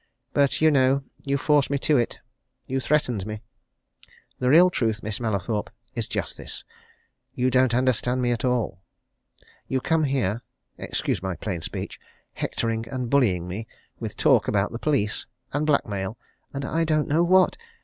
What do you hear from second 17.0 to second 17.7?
know what!